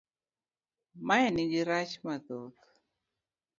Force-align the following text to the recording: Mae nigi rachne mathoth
Mae 1.07 1.27
nigi 1.35 1.61
rachne 1.69 2.01
mathoth 2.05 2.59